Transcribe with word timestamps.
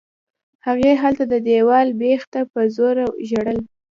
هغې 0.65 0.91
هلته 1.01 1.23
د 1.33 1.35
دېوال 1.47 1.87
بېخ 1.99 2.21
ته 2.33 2.41
په 2.51 2.61
زوره 2.75 3.05
ژړل. 3.29 3.59